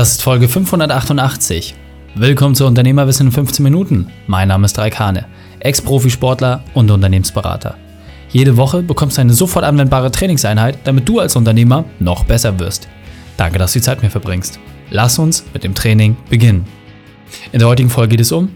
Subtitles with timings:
[0.00, 1.74] Das ist Folge 588.
[2.14, 4.10] Willkommen zu Unternehmerwissen in 15 Minuten.
[4.26, 5.26] Mein Name ist Raikane,
[5.58, 7.76] Ex-Profisportler und Unternehmensberater.
[8.30, 12.88] Jede Woche bekommst du eine sofort anwendbare Trainingseinheit, damit du als Unternehmer noch besser wirst.
[13.36, 14.58] Danke, dass du die Zeit mit mir verbringst.
[14.88, 16.64] Lass uns mit dem Training beginnen.
[17.52, 18.48] In der heutigen Folge geht es um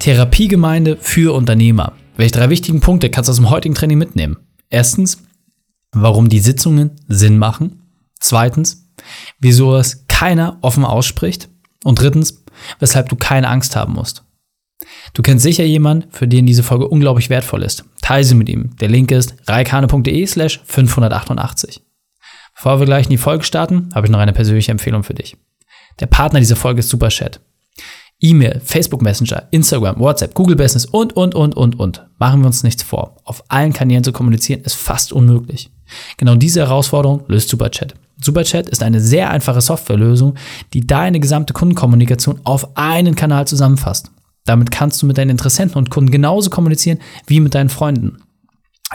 [0.00, 1.94] Therapiegemeinde für Unternehmer.
[2.18, 4.36] Welche drei wichtigen Punkte kannst du aus dem heutigen Training mitnehmen?
[4.68, 5.22] Erstens,
[5.92, 7.84] warum die Sitzungen Sinn machen.
[8.20, 8.84] Zweitens,
[9.40, 11.48] wieso es keiner offen ausspricht.
[11.84, 12.42] Und drittens,
[12.80, 14.24] weshalb du keine Angst haben musst.
[15.14, 17.84] Du kennst sicher jemanden, für den diese Folge unglaublich wertvoll ist.
[18.02, 18.76] Teile sie mit ihm.
[18.78, 21.82] Der Link ist reikane.de slash 588.
[22.52, 25.36] Bevor wir gleich in die Folge starten, habe ich noch eine persönliche Empfehlung für dich.
[26.00, 27.40] Der Partner dieser Folge ist Superchat.
[28.20, 32.06] E-Mail, Facebook Messenger, Instagram, WhatsApp, Google Business und, und, und, und, und.
[32.18, 33.18] Machen wir uns nichts vor.
[33.22, 35.70] Auf allen Kanälen zu kommunizieren ist fast unmöglich.
[36.16, 37.94] Genau diese Herausforderung löst Superchat.
[38.20, 40.34] Superchat ist eine sehr einfache Softwarelösung,
[40.74, 44.10] die deine gesamte Kundenkommunikation auf einen Kanal zusammenfasst.
[44.44, 48.18] Damit kannst du mit deinen Interessenten und Kunden genauso kommunizieren wie mit deinen Freunden.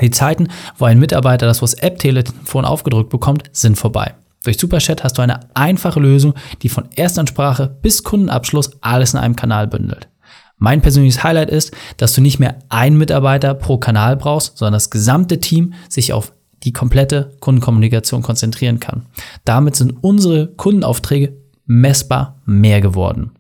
[0.02, 4.16] Die Zeiten, wo ein Mitarbeiter das WhatsApp-Telefon aufgedrückt bekommt, sind vorbei.
[4.44, 9.36] Durch Superchat hast du eine einfache Lösung, die von Erstansprache bis Kundenabschluss alles in einem
[9.36, 10.10] Kanal bündelt.
[10.58, 14.90] Mein persönliches Highlight ist, dass du nicht mehr einen Mitarbeiter pro Kanal brauchst, sondern das
[14.90, 19.06] gesamte Team sich auf die komplette Kundenkommunikation konzentrieren kann.
[19.46, 23.32] Damit sind unsere Kundenaufträge messbar mehr geworden.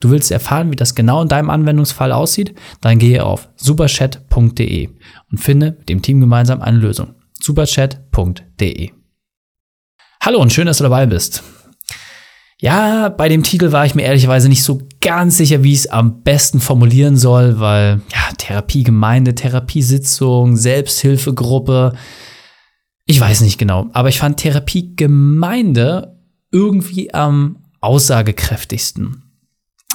[0.00, 2.54] Du willst erfahren, wie das genau in deinem Anwendungsfall aussieht?
[2.80, 4.90] Dann gehe auf superchat.de
[5.30, 7.14] und finde mit dem Team gemeinsam eine Lösung.
[7.40, 8.90] superchat.de
[10.20, 11.42] Hallo und schön, dass du dabei bist.
[12.58, 15.86] Ja, bei dem Titel war ich mir ehrlicherweise nicht so ganz sicher, wie ich es
[15.88, 21.92] am besten formulieren soll, weil ja, Therapiegemeinde, Therapiesitzung, Selbsthilfegruppe,
[23.06, 29.22] ich weiß nicht genau, aber ich fand Therapiegemeinde irgendwie am aussagekräftigsten.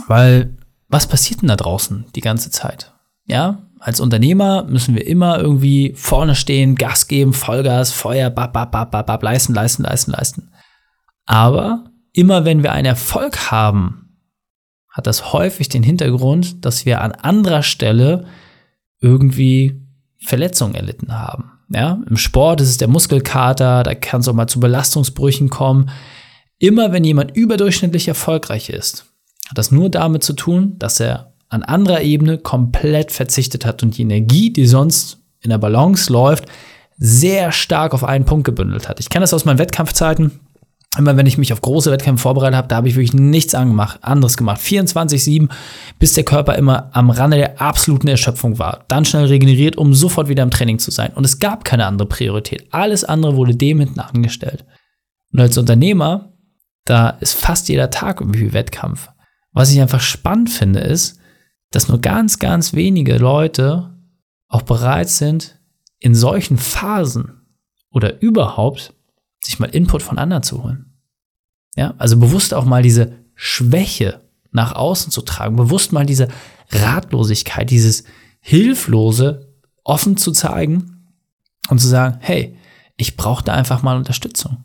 [0.08, 2.94] Weil was passiert denn da draußen die ganze Zeit?
[3.26, 8.72] Ja, als Unternehmer müssen wir immer irgendwie vorne stehen, Gas geben, Vollgas, Feuer, bap, bap,
[8.72, 10.52] bap, bap, bap, leisten, leisten, leisten, leisten.
[11.26, 14.20] Aber immer wenn wir einen Erfolg haben,
[14.90, 18.26] hat das häufig den Hintergrund, dass wir an anderer Stelle
[19.00, 19.82] irgendwie
[20.24, 21.52] Verletzungen erlitten haben.
[21.70, 25.90] Ja, im Sport ist es der Muskelkater, da kann es auch mal zu Belastungsbrüchen kommen.
[26.60, 29.06] Immer wenn jemand überdurchschnittlich erfolgreich ist,
[29.50, 33.98] hat das nur damit zu tun, dass er an anderer Ebene komplett verzichtet hat und
[33.98, 36.46] die Energie, die sonst in der Balance läuft,
[36.98, 39.00] sehr stark auf einen Punkt gebündelt hat.
[39.00, 40.40] Ich kenne das aus meinen Wettkampfzeiten.
[40.98, 44.00] Immer wenn ich mich auf große Wettkämpfe vorbereitet habe, da habe ich wirklich nichts angemacht,
[44.02, 44.60] anderes gemacht.
[44.60, 45.50] 24-7,
[46.00, 48.84] bis der Körper immer am Rande der absoluten Erschöpfung war.
[48.90, 51.14] Dann schnell regeneriert, um sofort wieder im Training zu sein.
[51.14, 52.68] Und es gab keine andere Priorität.
[52.72, 54.66] Alles andere wurde dem hinten angestellt.
[55.32, 56.34] Und als Unternehmer,
[56.84, 59.10] da ist fast jeder Tag irgendwie Wettkampf.
[59.54, 61.20] Was ich einfach spannend finde, ist,
[61.72, 63.96] dass nur ganz, ganz wenige Leute
[64.50, 65.58] auch bereit sind,
[66.00, 67.46] in solchen Phasen
[67.92, 68.94] oder überhaupt
[69.44, 70.94] sich mal Input von anderen zu holen.
[71.76, 74.22] Ja, also bewusst auch mal diese Schwäche
[74.52, 76.28] nach außen zu tragen, bewusst mal diese
[76.70, 78.04] Ratlosigkeit, dieses
[78.40, 79.54] Hilflose
[79.84, 81.14] offen zu zeigen
[81.70, 82.58] und zu sagen, hey,
[82.98, 84.64] ich brauche da einfach mal Unterstützung.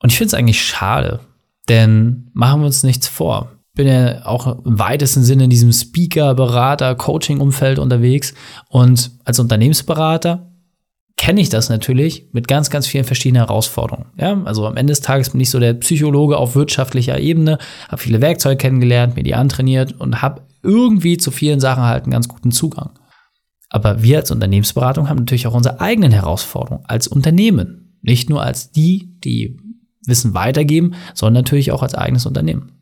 [0.00, 1.20] Und ich finde es eigentlich schade,
[1.68, 6.34] denn machen wir uns nichts vor bin ja auch im weitesten Sinne in diesem Speaker,
[6.34, 8.34] Berater, Coaching-Umfeld unterwegs.
[8.68, 10.50] Und als Unternehmensberater
[11.18, 14.06] kenne ich das natürlich mit ganz, ganz vielen verschiedenen Herausforderungen.
[14.16, 17.58] Ja, also am Ende des Tages bin ich so der Psychologe auf wirtschaftlicher Ebene,
[17.88, 22.12] habe viele Werkzeuge kennengelernt, mir die antrainiert und habe irgendwie zu vielen Sachen halt einen
[22.12, 22.98] ganz guten Zugang.
[23.68, 27.98] Aber wir als Unternehmensberatung haben natürlich auch unsere eigenen Herausforderungen als Unternehmen.
[28.00, 29.58] Nicht nur als die, die
[30.06, 32.78] Wissen weitergeben, sondern natürlich auch als eigenes Unternehmen.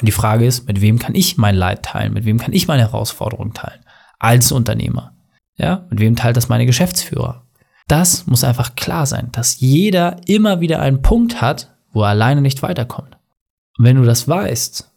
[0.00, 2.14] Und die Frage ist, mit wem kann ich mein Leid teilen?
[2.14, 3.80] Mit wem kann ich meine Herausforderungen teilen?
[4.18, 5.16] Als Unternehmer.
[5.56, 7.43] Ja, mit wem teilt das meine Geschäftsführer?
[7.86, 12.40] Das muss einfach klar sein, dass jeder immer wieder einen Punkt hat, wo er alleine
[12.40, 13.16] nicht weiterkommt.
[13.78, 14.90] Und wenn du das weißt,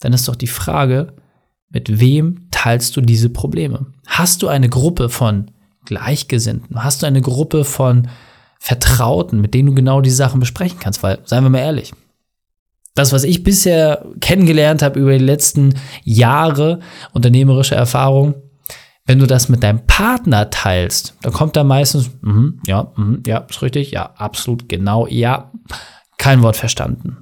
[0.00, 1.14] dann ist doch die Frage,
[1.70, 3.86] mit wem teilst du diese Probleme?
[4.06, 5.50] Hast du eine Gruppe von
[5.84, 6.82] Gleichgesinnten?
[6.82, 8.08] Hast du eine Gruppe von
[8.58, 11.02] Vertrauten, mit denen du genau diese Sachen besprechen kannst?
[11.02, 11.92] Weil, seien wir mal ehrlich,
[12.94, 16.80] das, was ich bisher kennengelernt habe über die letzten Jahre
[17.12, 18.34] unternehmerische Erfahrung,
[19.10, 23.38] wenn du das mit deinem Partner teilst, dann kommt da meistens, mm, ja, mm, ja,
[23.38, 25.50] ist richtig, ja, absolut, genau, ja,
[26.16, 27.16] kein Wort verstanden.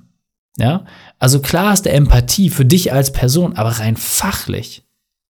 [0.58, 0.84] Ja,
[1.18, 4.86] also klar ist der Empathie für dich als Person, aber rein fachlich,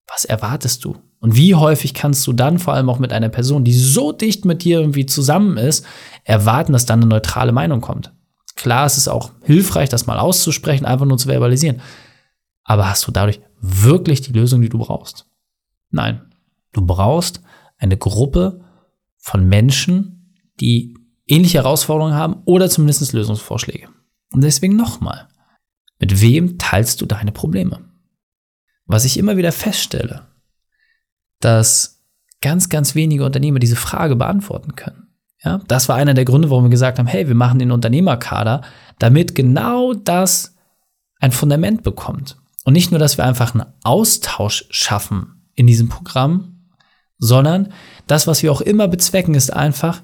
[0.09, 0.97] was erwartest du?
[1.21, 4.45] Und wie häufig kannst du dann vor allem auch mit einer Person, die so dicht
[4.45, 5.87] mit dir irgendwie zusammen ist,
[6.25, 8.13] erwarten, dass dann eine neutrale Meinung kommt?
[8.57, 11.83] Klar, es ist auch hilfreich, das mal auszusprechen, einfach nur zu verbalisieren.
[12.65, 15.25] Aber hast du dadurch wirklich die Lösung, die du brauchst?
[15.93, 16.23] Nein.
[16.73, 17.43] Du brauchst
[17.79, 18.65] eine Gruppe
[19.17, 23.89] von Menschen, die ähnliche Herausforderungen haben oder zumindest Lösungsvorschläge.
[24.33, 25.29] Und deswegen nochmal,
[25.99, 27.81] mit wem teilst du deine Probleme?
[28.87, 30.27] Was ich immer wieder feststelle,
[31.41, 32.05] dass
[32.41, 35.09] ganz, ganz wenige Unternehmer diese Frage beantworten können.
[35.45, 38.63] Ja, das war einer der Gründe, warum wir gesagt haben, hey, wir machen den Unternehmerkader,
[38.99, 40.57] damit genau das
[41.21, 42.39] ein Fundament bekommt.
[42.65, 46.58] Und nicht nur, dass wir einfach einen Austausch schaffen in diesem Programm,
[47.19, 47.73] sondern
[48.07, 50.03] das, was wir auch immer bezwecken, ist einfach,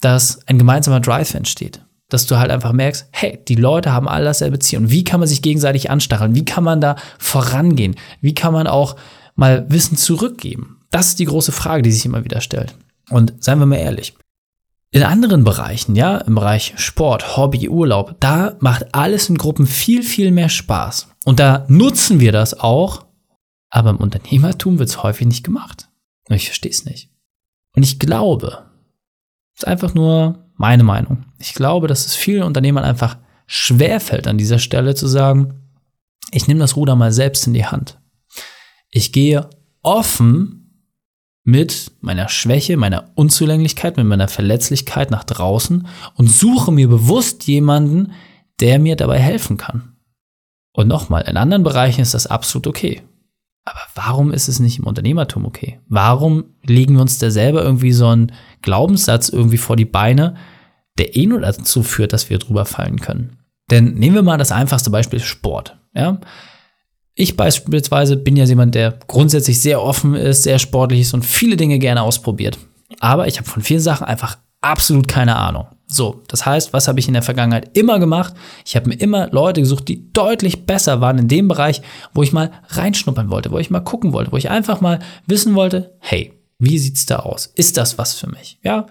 [0.00, 1.80] dass ein gemeinsamer Drive entsteht.
[2.08, 4.78] Dass du halt einfach merkst, hey, die Leute haben all dasselbe Ziel.
[4.78, 6.34] Und wie kann man sich gegenseitig anstacheln?
[6.34, 7.96] Wie kann man da vorangehen?
[8.20, 8.96] Wie kann man auch
[9.34, 10.80] mal Wissen zurückgeben?
[10.90, 12.76] Das ist die große Frage, die sich immer wieder stellt.
[13.10, 14.14] Und seien wir mal ehrlich,
[14.90, 20.04] in anderen Bereichen, ja, im Bereich Sport, Hobby, Urlaub, da macht alles in Gruppen viel,
[20.04, 21.08] viel mehr Spaß.
[21.24, 23.04] Und da nutzen wir das auch,
[23.70, 25.88] aber im Unternehmertum wird es häufig nicht gemacht.
[26.28, 27.10] Ich verstehe es nicht.
[27.76, 28.70] Und ich glaube,
[29.54, 31.26] das ist einfach nur meine Meinung.
[31.38, 35.60] Ich glaube, dass es vielen Unternehmern einfach schwerfällt, an dieser Stelle zu sagen,
[36.30, 37.98] ich nehme das Ruder mal selbst in die Hand.
[38.90, 39.48] Ich gehe
[39.82, 40.64] offen
[41.44, 48.12] mit meiner Schwäche, meiner Unzulänglichkeit, mit meiner Verletzlichkeit nach draußen und suche mir bewusst jemanden,
[48.60, 49.96] der mir dabei helfen kann.
[50.72, 53.02] Und nochmal, in anderen Bereichen ist das absolut okay.
[53.64, 55.80] Aber warum ist es nicht im Unternehmertum okay?
[55.88, 58.32] Warum legen wir uns da selber irgendwie so einen
[58.62, 60.36] Glaubenssatz irgendwie vor die Beine,
[60.98, 63.38] der eh nur dazu führt, dass wir drüber fallen können?
[63.70, 65.78] Denn nehmen wir mal das einfachste Beispiel Sport.
[65.94, 66.20] Ja?
[67.14, 71.56] Ich beispielsweise bin ja jemand, der grundsätzlich sehr offen ist, sehr sportlich ist und viele
[71.56, 72.58] Dinge gerne ausprobiert.
[73.00, 75.66] Aber ich habe von vielen Sachen einfach absolut keine Ahnung.
[75.86, 78.34] So, das heißt, was habe ich in der Vergangenheit immer gemacht?
[78.64, 81.82] Ich habe mir immer Leute gesucht, die deutlich besser waren in dem Bereich,
[82.14, 85.54] wo ich mal reinschnuppern wollte, wo ich mal gucken wollte, wo ich einfach mal wissen
[85.54, 87.46] wollte, hey, wie sieht's da aus?
[87.46, 88.58] Ist das was für mich?
[88.62, 88.86] Ja,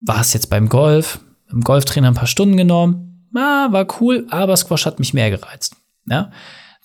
[0.00, 1.20] war es jetzt beim Golf,
[1.50, 5.76] im Golftrainer ein paar Stunden genommen, ah, war cool, aber Squash hat mich mehr gereizt.
[6.06, 6.30] Ja,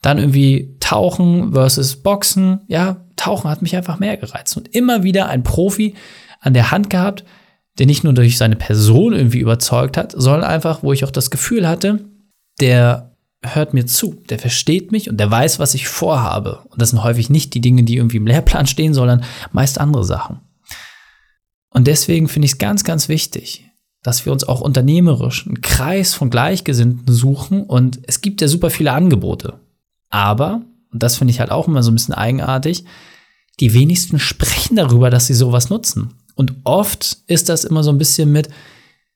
[0.01, 2.61] dann irgendwie Tauchen versus Boxen.
[2.67, 4.55] Ja, Tauchen hat mich einfach mehr gereizt.
[4.57, 5.95] Und immer wieder ein Profi
[6.41, 7.23] an der Hand gehabt,
[7.79, 11.31] der nicht nur durch seine Person irgendwie überzeugt hat, sondern einfach, wo ich auch das
[11.31, 11.99] Gefühl hatte,
[12.59, 16.61] der hört mir zu, der versteht mich und der weiß, was ich vorhabe.
[16.69, 20.03] Und das sind häufig nicht die Dinge, die irgendwie im Lehrplan stehen, sondern meist andere
[20.03, 20.39] Sachen.
[21.69, 23.65] Und deswegen finde ich es ganz, ganz wichtig,
[24.03, 27.63] dass wir uns auch unternehmerisch einen Kreis von Gleichgesinnten suchen.
[27.63, 29.59] Und es gibt ja super viele Angebote.
[30.09, 30.61] Aber,
[30.91, 32.85] und das finde ich halt auch immer so ein bisschen eigenartig,
[33.59, 36.13] die wenigsten sprechen darüber, dass sie sowas nutzen.
[36.35, 38.49] Und oft ist das immer so ein bisschen mit,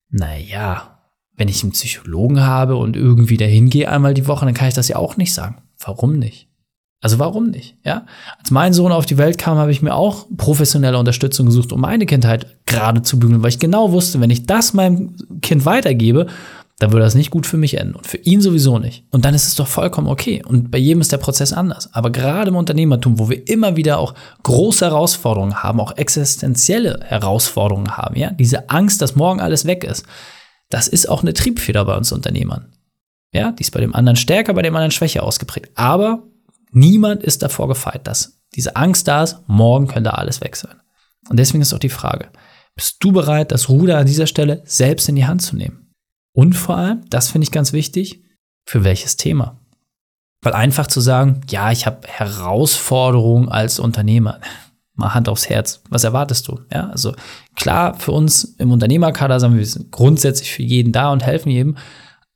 [0.09, 0.99] naja,
[1.35, 4.73] wenn ich einen Psychologen habe und irgendwie dahin gehe einmal die Woche, dann kann ich
[4.73, 5.61] das ja auch nicht sagen.
[5.79, 6.47] Warum nicht?
[6.99, 7.77] Also warum nicht?
[7.85, 8.07] Ja,
[8.39, 11.81] als mein Sohn auf die Welt kam, habe ich mir auch professionelle Unterstützung gesucht, um
[11.81, 16.25] meine Kindheit gerade zu bügeln, weil ich genau wusste, wenn ich das meinem Kind weitergebe,
[16.79, 19.03] dann würde das nicht gut für mich enden und für ihn sowieso nicht.
[19.09, 20.43] Und dann ist es doch vollkommen okay.
[20.45, 21.91] Und bei jedem ist der Prozess anders.
[21.93, 24.13] Aber gerade im Unternehmertum, wo wir immer wieder auch
[24.43, 30.05] große Herausforderungen haben, auch existenzielle Herausforderungen haben, ja, diese Angst, dass morgen alles weg ist,
[30.69, 32.73] das ist auch eine Triebfeder bei uns Unternehmern.
[33.33, 35.71] Ja, die ist bei dem anderen stärker, bei dem anderen schwächer ausgeprägt.
[35.75, 36.23] Aber
[36.71, 40.75] niemand ist davor gefeit, dass diese Angst da ist, morgen könnte alles weg sein.
[41.27, 42.29] Und deswegen ist auch die Frage,
[42.75, 45.86] bist du bereit, das Ruder an dieser Stelle selbst in die Hand zu nehmen?
[46.37, 48.21] Und vor allem, das finde ich ganz wichtig,
[48.63, 49.59] für welches Thema.
[50.43, 54.39] Weil einfach zu sagen, ja, ich habe Herausforderungen als Unternehmer,
[54.93, 56.59] mal Hand aufs Herz, was erwartest du?
[56.71, 57.15] Ja, also
[57.55, 61.49] klar, für uns im Unternehmerkader sagen wir, wir sind grundsätzlich für jeden da und helfen
[61.49, 61.75] jedem,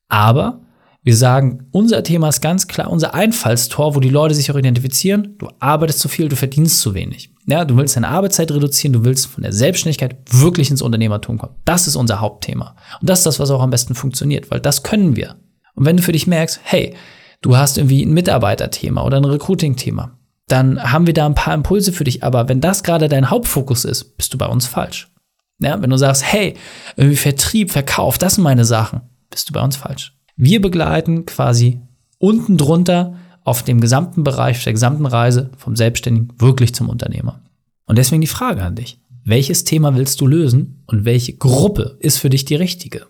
[0.09, 0.61] aber
[1.03, 5.35] wir sagen, unser Thema ist ganz klar unser Einfallstor, wo die Leute sich auch identifizieren.
[5.39, 7.33] Du arbeitest zu viel, du verdienst zu wenig.
[7.47, 11.55] Ja, du willst deine Arbeitszeit reduzieren, du willst von der Selbstständigkeit wirklich ins Unternehmertum kommen.
[11.65, 12.75] Das ist unser Hauptthema.
[12.99, 15.37] Und das ist das, was auch am besten funktioniert, weil das können wir.
[15.73, 16.95] Und wenn du für dich merkst, hey,
[17.41, 21.93] du hast irgendwie ein Mitarbeiterthema oder ein Recruiting-Thema, dann haben wir da ein paar Impulse
[21.93, 22.23] für dich.
[22.23, 25.11] Aber wenn das gerade dein Hauptfokus ist, bist du bei uns falsch.
[25.59, 26.55] Ja, wenn du sagst, hey,
[26.95, 30.15] irgendwie Vertrieb, Verkauf, das sind meine Sachen, bist du bei uns falsch.
[30.35, 31.81] Wir begleiten quasi
[32.17, 37.41] unten drunter auf dem gesamten Bereich, auf der gesamten Reise vom Selbstständigen wirklich zum Unternehmer.
[37.85, 38.99] Und deswegen die Frage an dich.
[39.23, 43.07] Welches Thema willst du lösen und welche Gruppe ist für dich die richtige?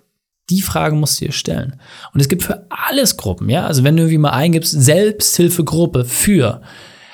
[0.50, 1.80] Die Frage musst du dir stellen.
[2.14, 3.66] Und es gibt für alles Gruppen, ja.
[3.66, 6.62] Also wenn du irgendwie mal eingibst, Selbsthilfegruppe für,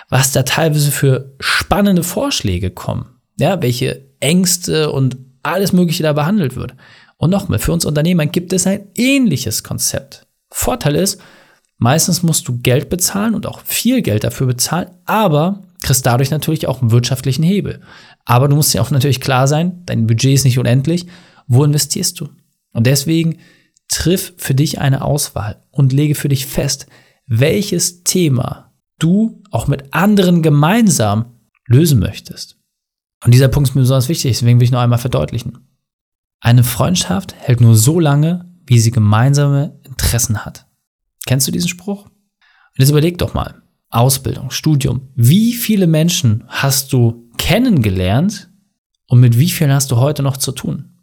[0.09, 3.05] was da teilweise für spannende Vorschläge kommen,
[3.39, 6.75] ja, welche Ängste und alles Mögliche da behandelt wird.
[7.17, 10.27] Und nochmal, für uns Unternehmer gibt es ein ähnliches Konzept.
[10.50, 11.19] Vorteil ist,
[11.77, 16.67] meistens musst du Geld bezahlen und auch viel Geld dafür bezahlen, aber kriegst dadurch natürlich
[16.67, 17.81] auch einen wirtschaftlichen Hebel.
[18.25, 21.07] Aber du musst dir auch natürlich klar sein, dein Budget ist nicht unendlich.
[21.47, 22.29] Wo investierst du?
[22.74, 23.39] Und deswegen
[23.88, 26.88] triff für dich eine Auswahl und lege für dich fest,
[27.25, 32.57] welches Thema du auch mit anderen gemeinsam lösen möchtest.
[33.24, 35.66] Und dieser Punkt ist mir besonders wichtig, deswegen will ich noch einmal verdeutlichen.
[36.39, 40.65] Eine Freundschaft hält nur so lange, wie sie gemeinsame Interessen hat.
[41.25, 42.06] Kennst du diesen Spruch?
[42.06, 43.62] Und jetzt überleg doch mal.
[43.89, 45.10] Ausbildung, Studium.
[45.15, 48.50] Wie viele Menschen hast du kennengelernt
[49.08, 50.94] und mit wie vielen hast du heute noch zu tun?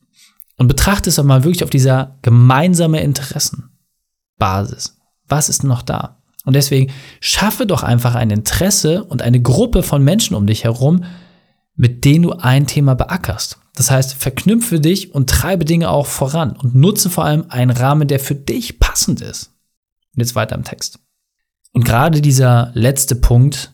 [0.56, 5.00] Und betrachte es mal wirklich auf dieser gemeinsame Interessenbasis.
[5.26, 6.22] Was ist noch da?
[6.44, 11.04] Und deswegen schaffe doch einfach ein Interesse und eine Gruppe von Menschen um dich herum,
[11.74, 13.58] mit denen du ein Thema beackerst.
[13.74, 18.06] Das heißt, verknüpfe dich und treibe Dinge auch voran und nutze vor allem einen Rahmen,
[18.06, 19.50] der für dich passend ist.
[20.14, 21.00] Und jetzt weiter im Text.
[21.72, 23.72] Und gerade dieser letzte Punkt,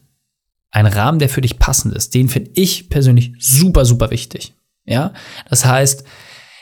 [0.71, 4.55] ein Rahmen, der für dich passend ist, den finde ich persönlich super, super wichtig.
[4.87, 5.13] Ja,
[5.51, 6.05] das heißt,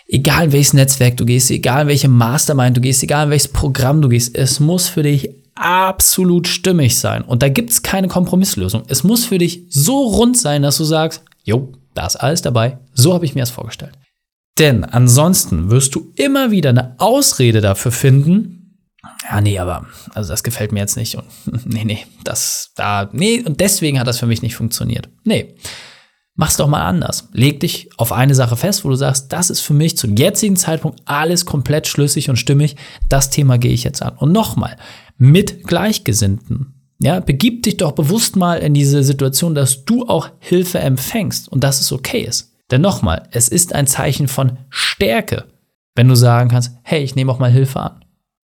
[0.09, 3.53] egal in welches Netzwerk du gehst, egal in welche Mastermind du gehst, egal in welches
[3.53, 7.23] Programm du gehst, es muss für dich absolut stimmig sein.
[7.23, 8.83] Und da gibt es keine Kompromisslösung.
[8.89, 12.79] Es muss für dich so rund sein, dass du sagst, jo, da ist alles dabei.
[12.95, 13.99] So habe ich mir das vorgestellt.
[14.59, 18.79] Denn ansonsten wirst du immer wieder eine Ausrede dafür finden.
[19.29, 21.27] Ja, nee, aber also das gefällt mir jetzt nicht und
[21.67, 25.09] nee, nee, das da nee und deswegen hat das für mich nicht funktioniert.
[25.25, 25.55] Nee.
[26.41, 27.29] Mach's doch mal anders.
[27.33, 30.55] Leg dich auf eine Sache fest, wo du sagst, das ist für mich zum jetzigen
[30.55, 32.77] Zeitpunkt alles komplett schlüssig und stimmig.
[33.09, 34.17] Das Thema gehe ich jetzt an.
[34.17, 34.77] Und nochmal,
[35.17, 36.78] mit Gleichgesinnten.
[37.01, 41.63] Ja, begib dich doch bewusst mal in diese Situation, dass du auch Hilfe empfängst und
[41.63, 42.55] dass es okay ist.
[42.71, 45.45] Denn nochmal, es ist ein Zeichen von Stärke,
[45.95, 48.05] wenn du sagen kannst, hey, ich nehme auch mal Hilfe an.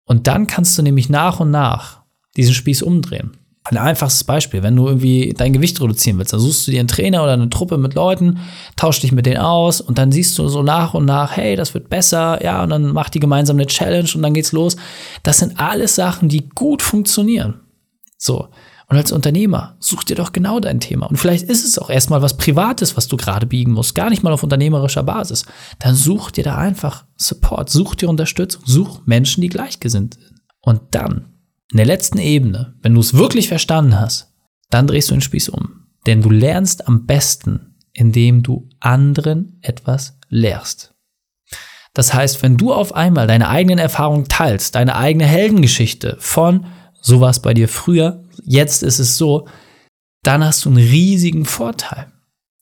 [0.06, 2.02] Und dann kannst du nämlich nach und nach
[2.38, 3.32] diesen Spieß umdrehen.
[3.64, 6.88] Ein einfaches Beispiel, wenn du irgendwie dein Gewicht reduzieren willst, dann suchst du dir einen
[6.88, 8.38] Trainer oder eine Truppe mit Leuten,
[8.76, 11.74] tausch dich mit denen aus und dann siehst du so nach und nach, hey, das
[11.74, 14.76] wird besser, ja, und dann macht die gemeinsam eine Challenge und dann geht's los.
[15.24, 17.65] Das sind alles Sachen, die gut funktionieren.
[18.18, 18.50] So.
[18.88, 21.08] Und als Unternehmer, such dir doch genau dein Thema.
[21.08, 24.22] Und vielleicht ist es auch erstmal was Privates, was du gerade biegen musst, gar nicht
[24.22, 25.46] mal auf unternehmerischer Basis.
[25.80, 30.36] Dann such dir da einfach Support, such dir Unterstützung, such Menschen, die gleichgesinnt sind.
[30.62, 31.34] Und dann,
[31.72, 34.34] in der letzten Ebene, wenn du es wirklich verstanden hast,
[34.70, 35.88] dann drehst du den Spieß um.
[36.06, 40.94] Denn du lernst am besten, indem du anderen etwas lehrst.
[41.94, 46.66] Das heißt, wenn du auf einmal deine eigenen Erfahrungen teilst, deine eigene Heldengeschichte von
[47.06, 49.48] so war es bei dir früher, jetzt ist es so,
[50.24, 52.08] dann hast du einen riesigen Vorteil.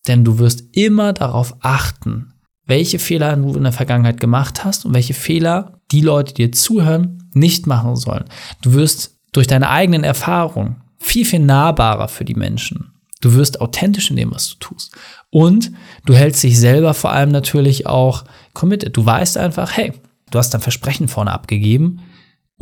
[0.06, 2.34] Denn du wirst immer darauf achten,
[2.66, 6.52] welche Fehler du in der Vergangenheit gemacht hast und welche Fehler die Leute, die dir
[6.52, 8.26] zuhören, nicht machen sollen.
[8.62, 12.92] Du wirst durch deine eigenen Erfahrungen viel, viel nahbarer für die Menschen.
[13.22, 14.94] Du wirst authentisch in dem, was du tust.
[15.30, 15.72] Und
[16.06, 18.98] du hältst dich selber vor allem natürlich auch committed.
[18.98, 19.94] Du weißt einfach, hey,
[20.32, 22.02] du hast dein Versprechen vorne abgegeben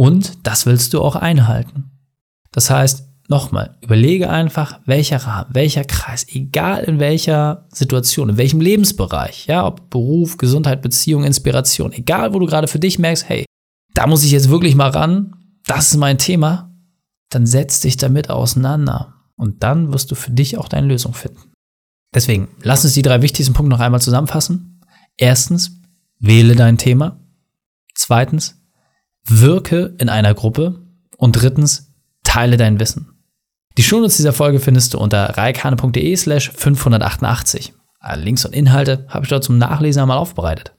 [0.02, 1.92] und das willst du auch einhalten.
[2.52, 8.62] Das heißt, nochmal, überlege einfach, welcher Rahmen, welcher Kreis, egal in welcher Situation, in welchem
[8.62, 13.46] Lebensbereich, ja, ob Beruf, Gesundheit, Beziehung, Inspiration, egal wo du gerade für dich merkst, hey,
[13.94, 15.36] da muss ich jetzt wirklich mal ran,
[15.68, 16.76] das ist mein Thema,
[17.30, 21.52] dann setz dich damit auseinander und dann wirst du für dich auch deine Lösung finden.
[22.12, 24.82] Deswegen, lass uns die drei wichtigsten Punkte noch einmal zusammenfassen.
[25.16, 25.80] Erstens,
[26.18, 27.20] wähle dein Thema.
[27.94, 28.61] Zweitens,
[29.26, 30.82] wirke in einer Gruppe
[31.18, 33.12] und drittens, teile dein Wissen.
[33.78, 37.74] Die Shownotes dieser Folge findest du unter reikane.de slash 588.
[38.00, 40.74] Alle Links und Inhalte habe ich dort zum Nachlesen einmal aufbereitet.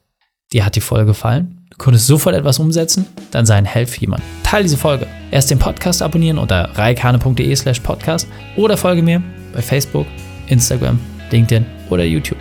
[0.52, 1.66] Dir hat die Folge gefallen?
[1.70, 3.06] Du konntest sofort etwas umsetzen?
[3.30, 4.26] Dann sei ein Held für jemanden.
[4.42, 5.06] Teil diese Folge.
[5.30, 9.22] Erst den Podcast abonnieren unter reikane.de slash podcast oder folge mir
[9.54, 10.06] bei Facebook,
[10.48, 12.38] Instagram, LinkedIn oder YouTube.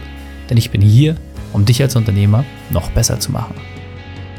[0.50, 1.16] Denn ich bin hier,
[1.54, 3.56] um dich als Unternehmer noch besser zu machen.